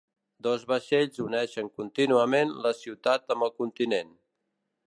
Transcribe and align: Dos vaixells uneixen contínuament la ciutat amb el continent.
Dos 0.45 0.63
vaixells 0.71 1.19
uneixen 1.25 1.69
contínuament 1.81 2.57
la 2.67 2.75
ciutat 2.81 3.37
amb 3.37 3.49
el 3.49 3.57
continent. 3.63 4.19